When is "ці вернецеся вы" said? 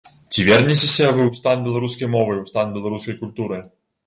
0.35-1.21